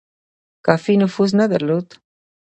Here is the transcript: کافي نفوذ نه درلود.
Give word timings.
کافي 0.65 0.93
نفوذ 1.01 1.29
نه 1.39 1.45
درلود. 1.51 1.87